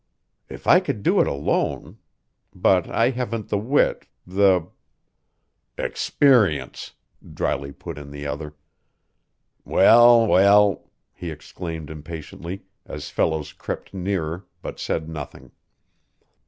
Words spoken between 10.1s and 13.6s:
well!" he exclaimed impatiently, as Fellows